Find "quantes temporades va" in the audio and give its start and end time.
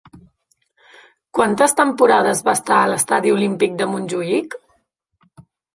1.39-2.57